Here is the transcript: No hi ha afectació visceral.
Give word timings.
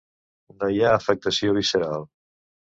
No 0.61 0.69
hi 0.75 0.79
ha 0.85 0.93
afectació 1.01 1.55
visceral. 1.59 2.09